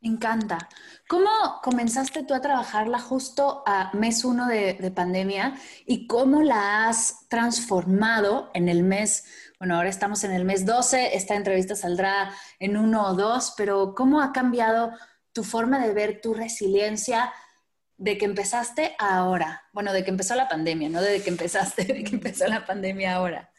[0.00, 0.68] Encanta.
[1.08, 1.28] ¿Cómo
[1.60, 5.56] comenzaste tú a trabajarla justo a mes uno de, pandemia
[5.86, 9.24] y cómo la has transformado en el mes,
[9.58, 13.94] bueno, ahora estamos en el mes 12, esta entrevista saldrá en uno o dos, pero
[13.96, 14.92] cómo ha cambiado
[15.32, 17.32] tu forma de ver tu resiliencia
[17.96, 19.64] de que empezaste ahora?
[19.72, 23.16] Bueno, de que empezó la pandemia, no de que empezaste, de que empezó la pandemia
[23.16, 23.50] ahora.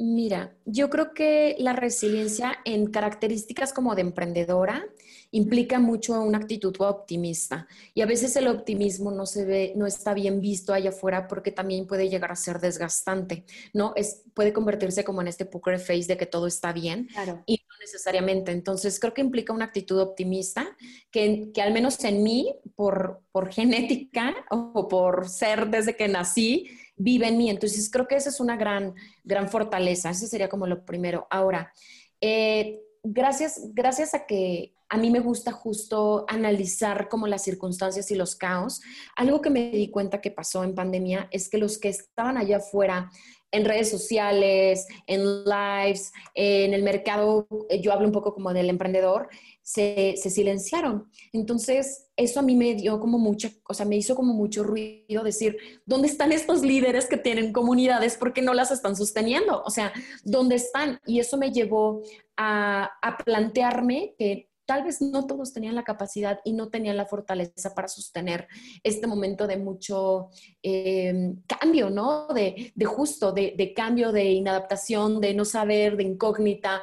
[0.00, 4.86] Mira, yo creo que la resiliencia en características como de emprendedora
[5.32, 10.14] implica mucho una actitud optimista y a veces el optimismo no se ve, no está
[10.14, 13.92] bien visto allá afuera porque también puede llegar a ser desgastante, ¿no?
[13.96, 17.08] Es, puede convertirse como en este poker face de que todo está bien
[17.44, 18.52] y no necesariamente.
[18.52, 20.64] Entonces creo que implica una actitud optimista
[21.10, 26.70] que, que al menos en mí, por, por genética o por ser desde que nací,
[26.98, 27.50] vive en mí.
[27.50, 30.10] Entonces creo que esa es una gran, gran fortaleza.
[30.10, 31.26] Ese sería como lo primero.
[31.30, 31.72] Ahora,
[32.20, 38.14] eh, gracias, gracias a que a mí me gusta justo analizar como las circunstancias y
[38.14, 38.80] los caos,
[39.16, 42.56] algo que me di cuenta que pasó en pandemia es que los que estaban allá
[42.56, 43.10] afuera
[43.50, 47.46] en redes sociales, en lives, en el mercado,
[47.80, 49.28] yo hablo un poco como del emprendedor,
[49.62, 51.10] se, silenciaron.
[51.32, 55.22] Entonces, eso a mí me dio como mucha, o sea, me hizo como mucho ruido
[55.22, 58.16] decir, ¿dónde están estos líderes que tienen comunidades?
[58.16, 59.62] porque no las están sosteniendo?
[59.62, 59.92] O sea,
[60.24, 60.98] ¿dónde están?
[61.06, 62.02] Y eso me llevó
[62.36, 67.06] a, a plantearme que tal vez no todos tenían la capacidad y no tenían la
[67.06, 68.46] fortaleza para sostener
[68.82, 70.28] este momento de mucho
[70.62, 72.28] eh, cambio, ¿no?
[72.28, 76.82] De, justo, de, cambio, de inadaptación, de no saber, de incógnita.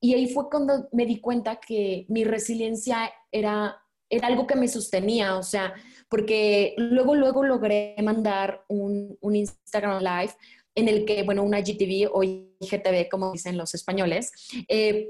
[0.00, 4.68] Y ahí fue cuando me di cuenta que mi resiliencia era, era algo que me
[4.68, 5.74] sostenía, o sea,
[6.08, 10.34] porque luego, luego logré mandar un, Instagram Live
[10.76, 14.30] en el que, bueno, una GTV o IGTV, como dicen los españoles,
[14.68, 15.08] eh,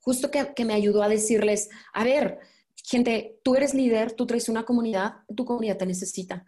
[0.00, 2.38] justo que, me ayudó a decirles, a ver,
[2.84, 6.44] gente, tú eres líder, tú traes una comunidad, tu comunidad te necesita.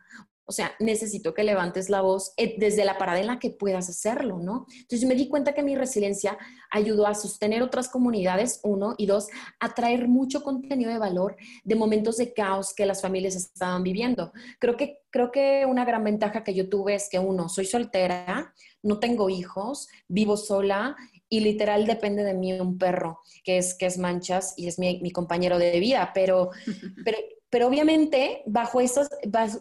[0.50, 3.88] O sea, necesito que levantes la voz eh, desde la parada en la que puedas
[3.88, 4.66] hacerlo, ¿no?
[4.80, 6.36] Entonces me di cuenta que mi resiliencia
[6.72, 9.28] ayudó a sostener otras comunidades, uno, y dos,
[9.60, 14.32] a traer mucho contenido de valor de momentos de caos que las familias estaban viviendo.
[14.58, 18.52] Creo que, creo que una gran ventaja que yo tuve es que, uno, soy soltera,
[18.82, 20.96] no tengo hijos, vivo sola
[21.30, 25.00] y literal depende de mí un perro, que es, que es Manchas y es mi,
[25.00, 26.50] mi compañero de vida, pero,
[27.04, 27.16] pero,
[27.48, 29.08] pero obviamente bajo, esos,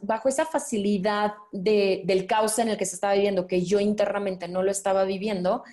[0.02, 4.48] bajo esa facilidad de, del caos en el que se estaba viviendo, que yo internamente
[4.48, 5.64] no lo estaba viviendo,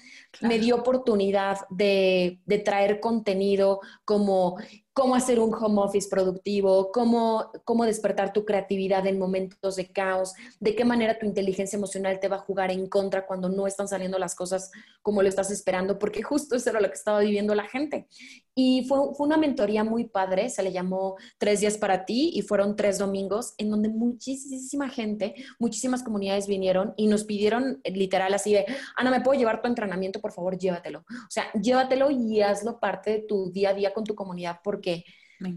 [0.43, 4.59] me dio oportunidad de, de traer contenido como
[4.97, 10.33] cómo hacer un home office productivo, cómo, cómo despertar tu creatividad en momentos de caos,
[10.59, 13.89] de qué manera tu inteligencia emocional te va a jugar en contra cuando no están
[13.89, 14.71] saliendo las cosas
[15.03, 18.09] como lo estás esperando, porque justo eso era lo que estaba viviendo la gente.
[18.55, 22.41] Y fue, fue una mentoría muy padre, se le llamó Tres días para ti y
[22.41, 28.55] fueron tres domingos en donde muchísima gente, muchísimas comunidades vinieron y nos pidieron literal así
[28.55, 28.65] de,
[28.97, 30.23] Ana, ¿me puedo llevar tu entrenamiento?
[30.23, 31.01] Por favor, llévatelo.
[31.01, 34.86] O sea, llévatelo y hazlo parte de tu día a día con tu comunidad porque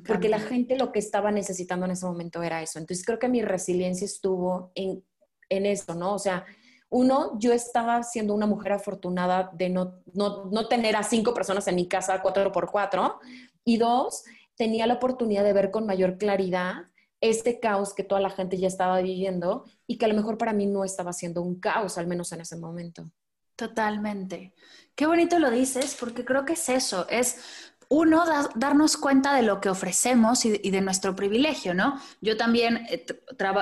[0.05, 2.79] porque la gente lo que estaba necesitando en ese momento era eso.
[2.79, 5.03] Entonces creo que mi resiliencia estuvo en,
[5.49, 6.13] en eso, ¿no?
[6.13, 6.45] O sea,
[6.89, 11.75] uno, yo estaba siendo una mujer afortunada de no, no, tener a cinco personas en
[11.75, 13.19] mi casa cuatro por cuatro.
[13.63, 14.23] Y dos,
[14.55, 16.85] tenía la oportunidad de ver con mayor claridad
[17.21, 20.53] este caos que toda la gente ya estaba viviendo y que a lo mejor para
[20.53, 23.11] mí no estaba siendo un caos, al menos en ese momento.
[23.55, 24.53] Totalmente.
[24.95, 28.23] Qué bonito lo dices, porque creo que es eso, es uno,
[28.53, 31.99] darnos cuenta de lo que ofrecemos y, de nuestro privilegio, ¿no?
[32.21, 33.05] Yo también, eh,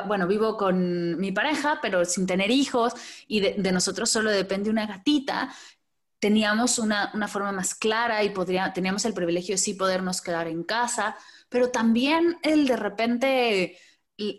[0.06, 2.94] bueno, vivo con mi pareja, pero sin tener hijos
[3.28, 5.50] y de, nosotros solo depende una gatita.
[6.20, 10.63] teníamos una, forma más clara y podría, teníamos el privilegio de sí podernos quedar en
[10.63, 11.16] casa,
[11.50, 13.78] pero también el de repente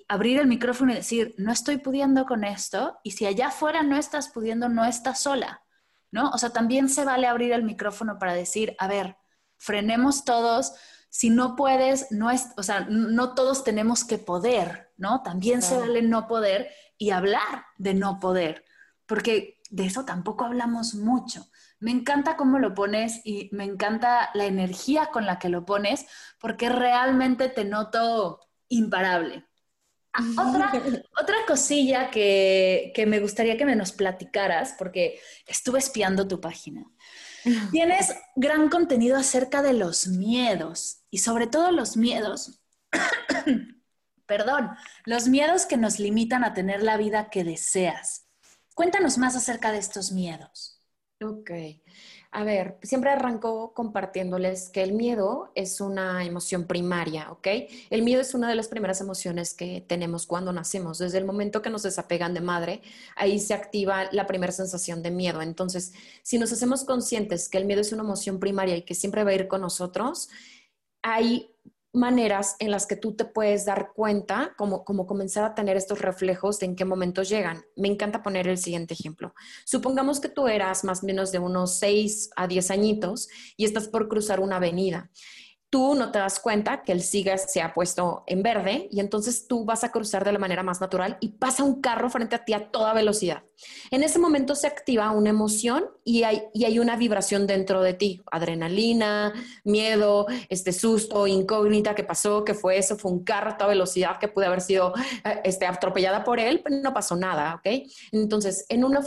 [0.09, 3.97] abrir el micrófono y decir, no estoy pudiendo con esto, y si allá afuera no
[3.97, 5.63] estás pudiendo, no estás sola,
[6.11, 6.31] ¿no?
[6.31, 9.17] O sea, también se vale abrir el micrófono para decir, a ver,
[9.59, 10.73] frenemos todos,
[11.11, 15.23] si no puedes, no es, o sea, no todos tenemos que poder, ¿no?
[15.23, 18.65] También se vale no poder y hablar de no poder,
[19.07, 21.47] porque de eso tampoco hablamos mucho.
[21.81, 26.07] Me encanta cómo lo pones y me encanta la energía con la que lo pones,
[26.41, 29.45] porque realmente te noto imparable.
[30.13, 30.73] Ah, otra,
[31.21, 36.85] otra cosilla que, que, me gustaría que me nos platicaras, porque estuve espiando tu página.
[37.73, 42.61] Tienes gran contenido acerca de los miedos y sobre todo los miedos,
[44.27, 44.71] perdón,
[45.05, 48.27] los miedos que nos limitan a tener la vida que deseas.
[48.75, 50.81] Cuéntanos más acerca de estos miedos.
[51.21, 51.51] Ok.
[52.31, 57.47] A ver, siempre arranco compartiéndoles que el miedo es una emoción primaria, ¿ok?
[57.89, 60.99] El miedo es una de las primeras emociones que tenemos cuando nacemos.
[60.99, 62.83] Desde el momento que nos desapegan de madre,
[63.17, 65.41] ahí se activa la primera sensación de miedo.
[65.41, 69.25] Entonces, si nos hacemos conscientes que el miedo es una emoción primaria y que siempre
[69.25, 70.29] va a ir con nosotros,
[71.01, 71.51] hay
[71.99, 76.01] maneras en las que tú te puedes dar cuenta, como, como comenzar a tener estos
[76.01, 77.63] reflejos de en qué momentos llegan.
[77.77, 79.35] Me encanta poner el siguiente ejemplo.
[79.65, 83.89] Supongamos que tú eras más o menos de unos 6 a 10 añitos y estás
[83.89, 85.11] por cruzar una avenida
[85.71, 89.47] tú no te das cuenta que el siga se ha puesto en verde y entonces
[89.47, 92.45] tú vas a cruzar de la manera más natural y pasa un carro frente a
[92.45, 93.43] ti a toda velocidad.
[93.91, 97.95] En ese momento se activa una emoción y hay, y hay una vibración dentro de
[97.95, 99.33] ti, adrenalina,
[99.65, 102.45] miedo, este susto, incógnita, que pasó?
[102.45, 102.97] que fue eso?
[102.97, 106.61] Fue un carro a toda velocidad que pude haber sido eh, este, atropellada por él,
[106.63, 107.89] pero no pasó nada, ¿ok?
[108.13, 109.03] Entonces, en una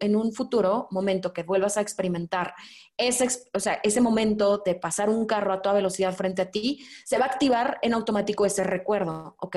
[0.00, 2.54] en un futuro momento que vuelvas a experimentar
[2.96, 6.84] ese, o sea, ese momento de pasar un carro a toda velocidad frente a ti,
[7.04, 9.36] se va a activar en automático ese recuerdo.
[9.40, 9.56] Ok,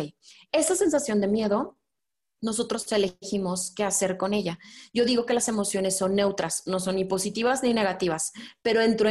[0.52, 1.78] esa sensación de miedo
[2.42, 4.60] nosotros elegimos qué hacer con ella.
[4.94, 9.10] Yo digo que las emociones son neutras, no son ni positivas ni negativas, pero dentro,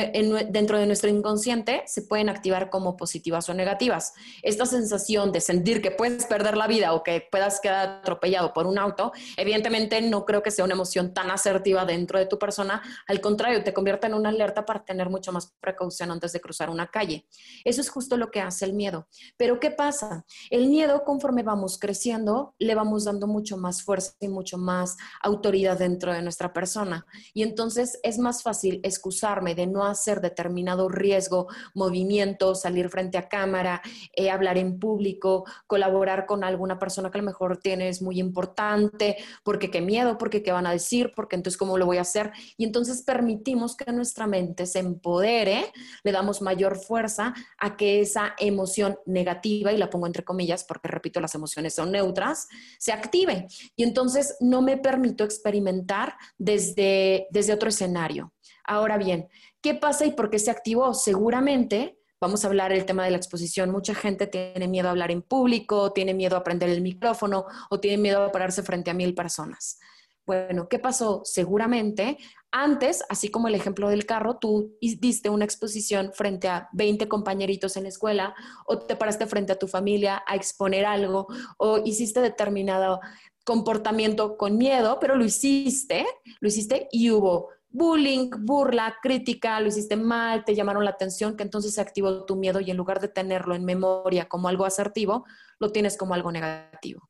[0.49, 4.13] dentro, de nuestro inconsciente se pueden activar como positivas o negativas.
[4.43, 8.67] Esta sensación de sentir que puedes perder la vida o que puedas quedar atropellado por
[8.67, 12.83] un auto, evidentemente no creo que sea una emoción tan asertiva dentro de tu persona,
[13.07, 16.71] al contrario, te convierte en una alerta para tener mucho más precaución antes de cruzar
[16.71, 17.27] una calle.
[17.65, 19.09] Eso es justo lo que hace el miedo.
[19.37, 20.25] Pero ¿qué pasa?
[20.51, 25.79] El miedo, conforme vamos creciendo, le vamos dando mucho más fuerza y mucho más autoridad
[25.79, 27.07] dentro de nuestra persona.
[27.35, 33.29] Y entonces es más fácil excusarme de no hacer determinado riesgo, movimiento, salir frente a
[33.29, 33.83] cámara,
[34.15, 39.17] eh, hablar en público, colaborar con alguna persona que a lo mejor tienes muy importante,
[39.43, 42.33] porque qué miedo, porque qué van a decir, porque entonces cómo lo voy a hacer.
[42.57, 48.35] Y entonces permitimos que nuestra mente se empodere, le damos mayor fuerza a que esa
[48.39, 53.10] emoción negativa, y la pongo entre comillas porque repito, las emociones son neutras, se active
[53.13, 58.33] y entonces no me permito experimentar desde, desde otro escenario.
[58.65, 59.29] Ahora bien,
[59.61, 60.95] ¿qué pasa y por qué se activó?
[60.95, 63.71] Seguramente vamos a hablar el tema de la exposición.
[63.71, 67.81] Mucha gente tiene miedo a hablar en público, tiene miedo a prender el micrófono o
[67.81, 69.79] tiene miedo a pararse frente a mil personas.
[70.27, 71.23] Bueno, ¿qué pasó?
[71.25, 72.19] Seguramente
[72.53, 77.77] antes, así como el ejemplo del carro, tú diste una exposición frente a 20 compañeritos
[77.77, 78.35] en la escuela
[78.67, 83.01] o te paraste frente a tu familia a exponer algo o hiciste determinado
[83.45, 86.07] comportamiento con miedo, pero lo hiciste,
[86.41, 91.45] lo hiciste y hubo bullying, burla, crítica, lo hiciste mal, te llamaron la atención, que
[91.45, 95.25] entonces se activó tu miedo y en lugar de tenerlo en memoria como algo asertivo,
[95.59, 97.09] lo tienes como algo negativo.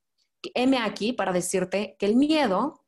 [0.55, 2.80] M aquí para decirte que el miedo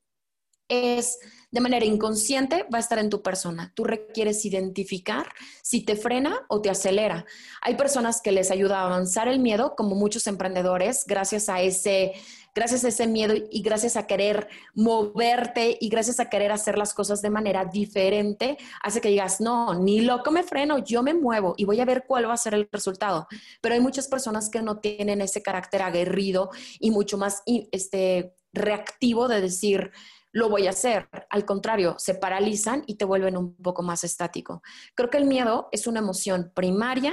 [0.69, 1.19] es
[1.51, 3.73] de manera inconsciente, va a estar en tu persona.
[3.77, 5.29] Tú requieres identificar
[5.63, 7.27] si te frena o te acelera.
[7.61, 12.15] Hay personas que les ayuda a avanzar el miedo, como muchos emprendedores, gracias a ese
[12.55, 16.93] gracias a ese miedo y gracias a querer moverte y gracias a querer hacer las
[16.93, 21.55] cosas de manera diferente, hace que digas, no, ni loco me freno, yo me muevo
[21.57, 23.27] y voy a ver cuál va a ser el resultado.
[23.61, 29.29] Pero hay muchas personas que no tienen ese carácter aguerrido y mucho más este, reactivo
[29.29, 29.91] de decir,
[30.33, 31.09] lo voy a hacer.
[31.31, 34.63] Al contrario, se paralizan y te vuelven un poco más estático.
[34.95, 37.13] Creo que el miedo es una emoción primaria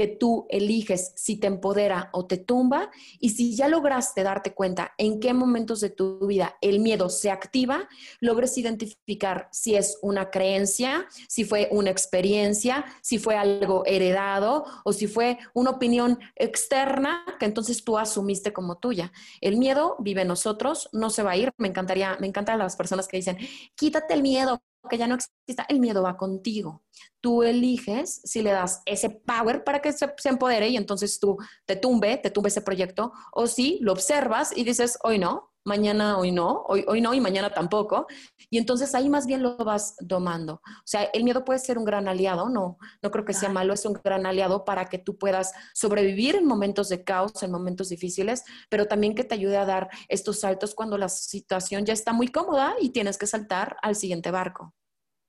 [0.00, 4.94] que tú eliges si te empodera o te tumba y si ya lograste darte cuenta
[4.96, 7.86] en qué momentos de tu vida el miedo se activa,
[8.18, 14.94] logres identificar si es una creencia, si fue una experiencia, si fue algo heredado o
[14.94, 19.12] si fue una opinión externa que entonces tú asumiste como tuya.
[19.42, 21.52] El miedo vive en nosotros, no se va a ir.
[21.58, 23.36] Me encantaría, me encantan las personas que dicen,
[23.74, 26.82] quítate el miedo, que ya no exista, el miedo va contigo.
[27.20, 31.36] Tú eliges si le das ese power para que se, se, empodere y entonces tú
[31.66, 36.18] te tumbe, te tumbe ese proyecto, o si lo observas y dices, hoy no, mañana
[36.18, 38.06] hoy no, hoy, hoy no y mañana tampoco.
[38.48, 40.54] Y entonces ahí más bien lo vas domando.
[40.64, 43.74] O sea, el miedo puede ser un gran aliado, no, no creo que sea malo,
[43.74, 47.88] es un gran aliado para que tú puedas sobrevivir en momentos de caos, en momentos
[47.88, 52.12] difíciles, pero también que te ayude a dar estos saltos cuando la situación ya está
[52.12, 54.74] muy cómoda y tienes que saltar al siguiente barco.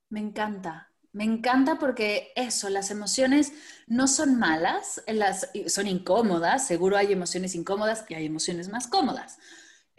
[0.10, 3.54] Me encanta, me encanta porque eso, las emociones
[3.88, 9.38] no son malas, las, son incómodas, seguro hay emociones incómodas y hay emociones más cómodas.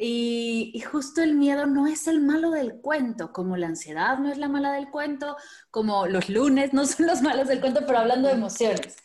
[0.04, 4.38] Y, justo el miedo no es el malo del cuento, como la ansiedad no es
[4.38, 5.36] la mala del cuento,
[5.70, 8.96] como los lunes no son los malos del cuento, pero hablando de emociones.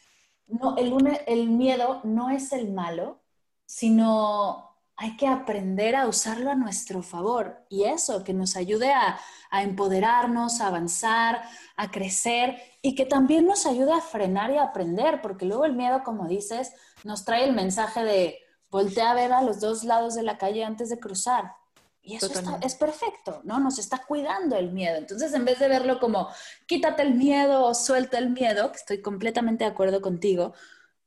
[0.47, 3.21] No, el, lunes, el miedo no es el malo,
[3.67, 9.19] sino hay que aprender a usarlo a nuestro favor y eso, que nos ayude a,
[9.51, 11.43] a, empoderarnos, a avanzar,
[11.75, 15.73] a crecer y que también nos ayude a frenar y a aprender, porque luego el
[15.73, 16.73] miedo, como dices,
[17.03, 20.63] nos trae el mensaje de voltea a ver a los dos lados de la calle
[20.63, 21.53] antes de cruzar.
[22.01, 23.59] Y eso es perfecto, ¿no?
[23.59, 24.95] Nos está cuidando el miedo.
[24.95, 26.29] Entonces, en vez de verlo como
[26.65, 30.53] quítate el miedo o suelta el miedo, que estoy completamente de acuerdo contigo,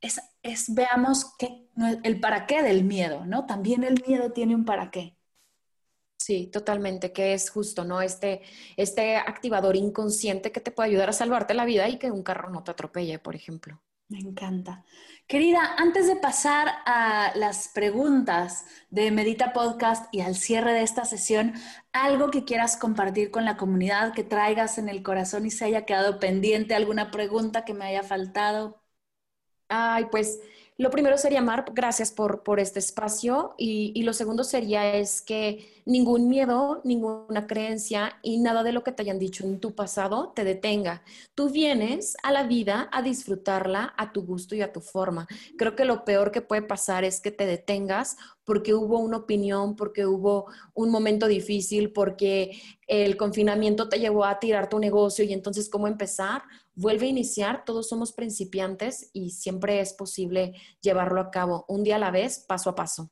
[0.02, 1.68] es, es veamos qué,
[2.04, 3.46] el para qué del miedo, ¿no?
[3.46, 5.16] También el miedo tiene un para qué.
[6.18, 8.02] Sí, totalmente, que es justo, ¿no?
[8.02, 8.42] Este,
[8.76, 12.50] este activador inconsciente que te puede ayudar a salvarte la vida y que un carro
[12.50, 13.80] no te atropelle, por ejemplo.
[14.10, 14.84] Me encanta.
[15.28, 21.04] Querida, antes de pasar a las preguntas de Medita Podcast y al cierre de esta
[21.04, 21.54] sesión,
[21.92, 25.86] algo que quieras compartir con la comunidad, que traigas en el corazón y se haya
[25.86, 28.82] quedado pendiente, alguna pregunta que me haya faltado.
[29.68, 30.40] Ay, pues
[30.80, 33.54] lo primero sería, Mar, gracias por, por este espacio.
[33.58, 38.82] Y, y, lo segundo sería es que ningún miedo, ninguna creencia y nada de lo
[38.82, 41.02] que te hayan dicho en tu pasado te detenga.
[41.34, 45.28] Tú vienes a la vida a disfrutarla a tu gusto y a tu forma.
[45.58, 48.16] Creo que lo peor que puede pasar es que te detengas
[48.46, 54.38] porque hubo una opinión, porque hubo un momento difícil, porque el confinamiento te llevó a
[54.38, 56.42] tirar tu negocio y entonces cómo empezar
[56.74, 61.96] vuelve a iniciar, todos somos principiantes y siempre es posible llevarlo a cabo un día
[61.96, 63.10] a la vez, paso a paso.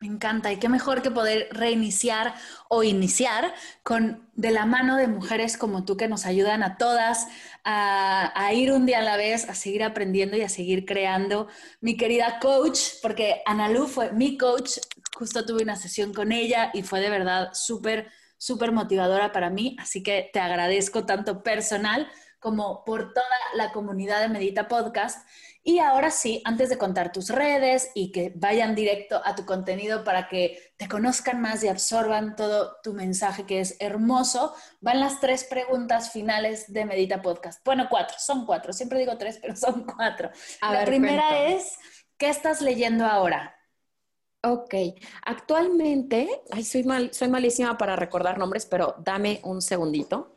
[0.00, 2.34] Me encanta y qué mejor que poder reiniciar
[2.68, 7.26] o iniciar con de la mano de mujeres como tú que nos ayudan a todas
[7.64, 11.48] a, ir un día a la vez, a seguir aprendiendo y a seguir creando.
[11.80, 14.72] Mi querida coach, porque Analu fue mi coach,
[15.16, 19.74] justo tuve una sesión con ella y fue de verdad súper, súper motivadora para mí,
[19.80, 22.10] así que te agradezco tanto personal
[22.44, 25.26] como por toda la comunidad de Medita Podcast.
[25.62, 30.04] Y ahora sí, antes de contar tus redes y que vayan directo a tu contenido
[30.04, 35.20] para que te conozcan más y absorban todo tu mensaje que es hermoso, van las
[35.20, 37.64] tres preguntas finales de Medita Podcast.
[37.64, 38.74] Bueno, cuatro, son cuatro.
[38.74, 40.30] Siempre digo tres, pero son cuatro.
[40.60, 41.78] la primera es,
[42.18, 43.56] ¿qué estás leyendo ahora?
[44.42, 44.74] Ok,
[45.24, 50.33] actualmente, ay, soy, mal, soy malísima para recordar nombres, pero dame un segundito.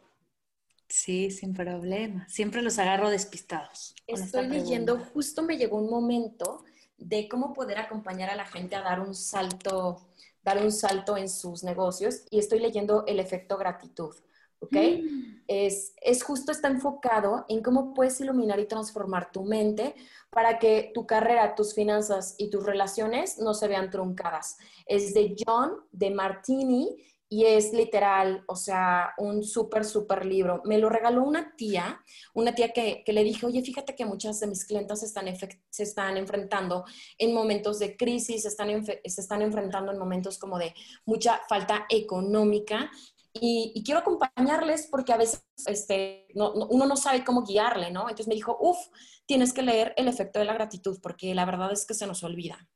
[0.89, 2.27] Sí, sin problema.
[2.29, 3.93] Siempre los agarro despistados.
[4.07, 6.63] Estoy leyendo, justo me llegó un momento
[6.97, 10.07] de cómo poder acompañar a la gente a dar un salto,
[10.43, 14.15] dar un salto en sus negocios y estoy leyendo el efecto gratitud.
[14.59, 14.75] ¿ok?
[14.75, 15.43] Mm.
[15.47, 19.95] Es, es, justo, está enfocado en cómo puedes iluminar y transformar tu mente
[20.29, 24.57] para que tu carrera, tus finanzas y tus relaciones no se vean truncadas.
[24.85, 26.97] Es de John de Martini
[27.29, 30.61] y es literal, o sea, un súper, súper libro.
[30.63, 32.01] Me lo regaló una tía,
[32.33, 35.25] una tía que, le dije, oye, fíjate que muchas de mis clientes se están,
[35.69, 36.85] se están enfrentando
[37.17, 40.73] en momentos de crisis, se están, se están enfrentando en momentos como de
[41.05, 42.89] mucha falta económica.
[43.33, 48.01] Y, quiero acompañarles porque a veces este, uno no sabe cómo guiarle, ¿no?
[48.01, 48.77] Entonces me dijo, uff,
[49.25, 52.23] tienes que leer El efecto de la gratitud porque la verdad es que se nos
[52.23, 52.67] olvida.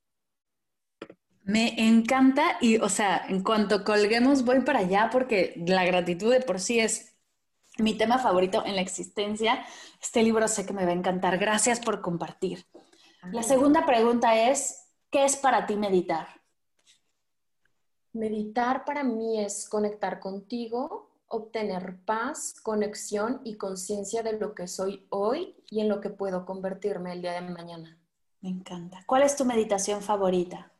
[1.43, 6.41] Me encanta y, o sea, en cuanto colguemos voy para allá porque la gratitud de
[6.41, 7.15] por sí es
[7.77, 9.65] mi tema favorito en la existencia.
[10.01, 11.37] Este libro sé que me va a encantar.
[11.37, 12.65] Gracias por compartir.
[13.31, 16.27] La segunda pregunta es, ¿qué es para ti meditar?
[18.13, 25.05] Meditar para mí es conectar contigo, obtener paz, conexión y conciencia de lo que soy
[25.09, 27.97] hoy y en lo que puedo convertirme el día de mañana.
[28.41, 29.03] Me encanta.
[29.05, 30.70] ¿Cuál es tu meditación favorita?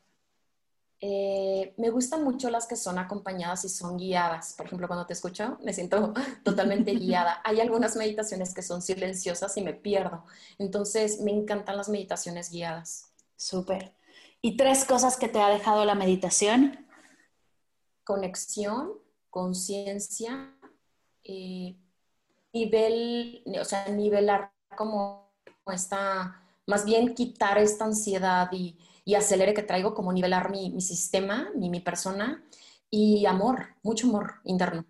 [1.04, 4.54] Eh, me gustan mucho las que son acompañadas y son guiadas.
[4.56, 7.42] Por ejemplo, cuando te escucho, me siento totalmente guiada.
[7.44, 10.24] Hay algunas meditaciones que son silenciosas y me pierdo.
[10.60, 13.12] Entonces, me encantan las meditaciones guiadas.
[13.36, 13.96] Súper.
[14.42, 16.88] ¿Y tres cosas que te ha dejado la meditación?
[18.04, 18.94] Conexión,
[19.32, 20.56] conciencia
[21.24, 21.76] eh,
[22.54, 25.32] nivel, o sea, nivelar como
[25.68, 31.50] esta, más bien quitar esta ansiedad y, y acelere que traigo, como nivelar mi, sistema,
[31.56, 32.44] mi, mi persona
[32.90, 34.86] y amor, mucho amor interno.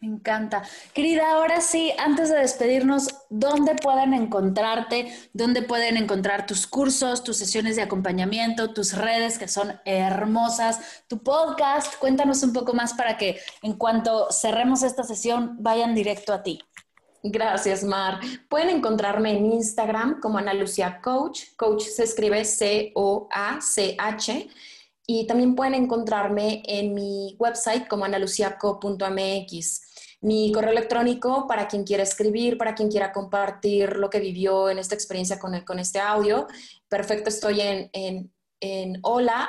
[0.00, 0.62] Me encanta.
[0.94, 5.12] Querida, ahora sí, antes de despedirnos, ¿dónde pueden encontrarte?
[5.32, 11.20] ¿Dónde pueden encontrar tus cursos, tus sesiones de acompañamiento, tus redes que son hermosas, tu
[11.24, 11.96] podcast?
[11.96, 16.60] Cuéntanos un poco más para que en cuanto cerremos esta sesión vayan directo a ti.
[17.22, 18.20] Gracias, Mar.
[18.48, 21.42] Pueden encontrarme en Instagram como Ana Lucía Coach.
[21.56, 24.48] Coach se escribe C-O-A-C-H.
[25.10, 29.80] Y también pueden encontrarme en mi website como analuciaco.mx.
[30.20, 34.78] Mi correo electrónico para quien quiera escribir, para quien quiera compartir lo que vivió en
[34.78, 36.46] esta experiencia con, este audio.
[36.88, 39.48] Perfecto, estoy en, en, en hola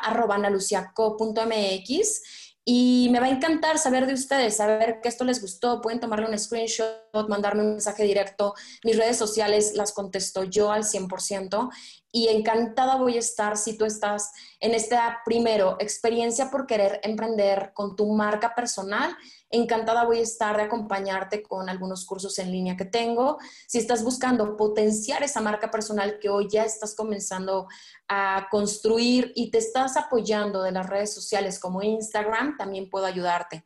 [2.72, 5.82] y me va a encantar saber de ustedes, saber que esto les gustó.
[5.82, 8.53] Pueden tomarle un screenshot, mandarme un mensaje directo.
[8.84, 11.72] Mis redes sociales las contesto yo al 100%
[12.12, 17.72] y encantada voy a estar si tú estás en esta, primero, experiencia por querer emprender
[17.74, 19.16] con tu marca personal.
[19.51, 23.38] Encantada voy a estar de acompañarte con algunos cursos en línea que tengo.
[23.68, 27.68] Si estás buscando potenciar esa marca personal que hoy ya estás comenzando
[28.07, 33.66] a construir y te estás apoyando de las redes sociales como Instagram, también puedo ayudarte.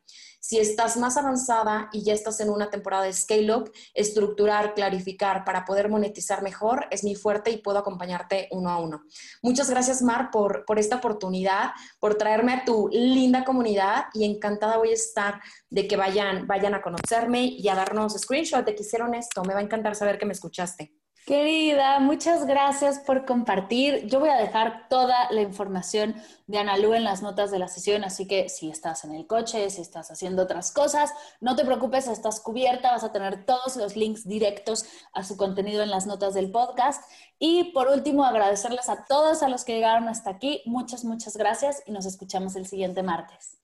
[0.54, 5.64] Si estás más avanzada y ya estás en una temporada de scale-up, estructurar, clarificar para
[5.64, 9.02] poder monetizar mejor es mi fuerte y puedo acompañarte uno a uno.
[9.42, 14.76] Muchas gracias, Mar, por, por esta oportunidad, por traerme a tu linda comunidad y encantada
[14.76, 15.40] voy a estar
[15.70, 19.42] de que vayan, vayan a conocerme y a darnos screenshot de que hicieron esto.
[19.42, 20.94] Me va a encantar saber que me escuchaste.
[21.26, 24.06] Querida, muchas gracias por compartir.
[24.08, 26.16] Yo voy a dejar toda la información
[26.46, 29.70] de Analu en las notas de la sesión, así que si estás en el coche,
[29.70, 33.96] si estás haciendo otras cosas, no te preocupes, estás cubierta, vas a tener todos los
[33.96, 37.02] links directos a su contenido en las notas del podcast.
[37.38, 40.60] Y por último, agradecerles a todos a los que llegaron hasta aquí.
[40.66, 43.63] Muchas, muchas gracias y nos escuchamos el siguiente martes.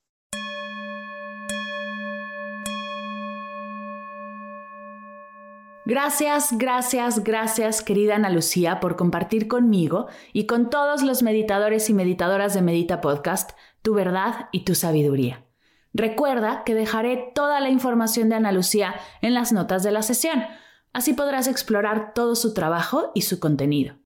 [5.86, 11.94] Gracias, gracias, gracias, querida Ana Lucía, por compartir conmigo y con todos los meditadores y
[11.94, 13.52] meditadoras de Medita Podcast
[13.82, 15.46] tu verdad y tu sabiduría.
[15.92, 20.44] Recuerda que dejaré toda la información de Ana Lucía en las notas de la sesión,
[20.92, 23.96] así podrás explorar todo su trabajo y su contenido.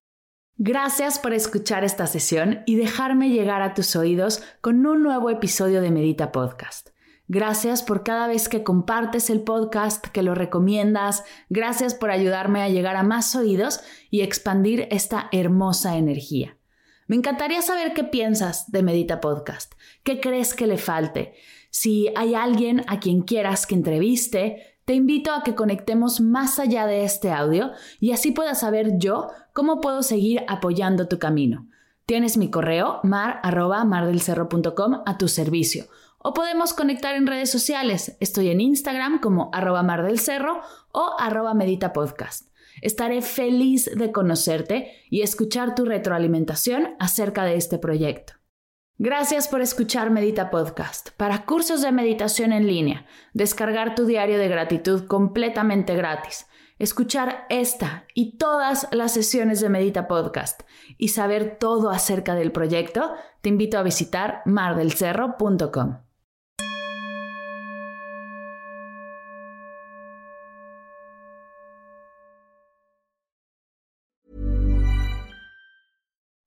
[0.57, 5.81] Gracias por escuchar esta sesión y dejarme llegar a tus oídos con un nuevo episodio
[5.81, 6.94] de Medita Podcast.
[7.27, 11.23] Gracias por cada vez que compartes el podcast, que lo recomiendas.
[11.49, 13.79] Gracias por ayudarme a llegar a más oídos
[14.11, 16.57] y expandir esta hermosa energía.
[17.07, 19.73] Me encantaría saber qué piensas de Medita Podcast.
[20.03, 21.33] ¿Qué crees que le falte?
[21.71, 26.85] Si hay alguien a quien quieras que entreviste, te invito a que conectemos más allá
[26.85, 31.67] de este audio y así pueda saber yo cómo puedo seguir apoyando tu camino.
[32.05, 35.85] Tienes mi correo mar@mardelcerro.com a tu servicio
[36.27, 38.17] o podemos conectar en redes sociales.
[38.19, 40.59] Estoy en Instagram como arroba mar del cerro
[40.91, 42.49] o arroba medita podcast.
[42.81, 48.33] Estaré feliz de conocerte y escuchar tu retroalimentación acerca de este proyecto.
[48.97, 51.11] Gracias por escuchar Medita Podcast.
[51.15, 56.47] Para cursos de meditación en línea, descargar tu diario de gratitud completamente gratis,
[56.79, 60.63] escuchar esta y todas las sesiones de Medita Podcast
[60.97, 66.04] y saber todo acerca del proyecto, te invito a visitar mardelcerro.com.